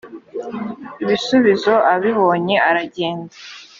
[1.03, 3.33] ibisubizo abibonye aragenda